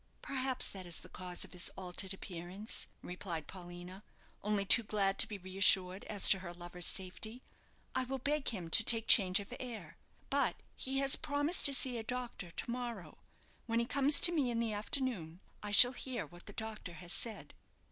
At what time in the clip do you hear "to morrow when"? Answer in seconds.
12.49-13.77